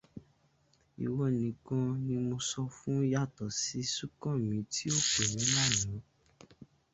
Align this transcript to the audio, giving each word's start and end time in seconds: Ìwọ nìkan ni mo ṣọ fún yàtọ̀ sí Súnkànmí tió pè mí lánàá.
Ìwọ 1.05 1.25
nìkan 1.39 1.87
ni 2.05 2.15
mo 2.27 2.37
ṣọ 2.49 2.61
fún 2.77 2.97
yàtọ̀ 3.13 3.47
sí 3.59 3.79
Súnkànmí 3.95 4.57
tió 4.73 4.95
pè 5.11 5.23
mí 5.33 5.43
lánàá. 5.53 6.01